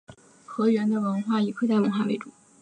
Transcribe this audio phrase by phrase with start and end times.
[0.47, 2.31] 河源的文化以客家文化为主。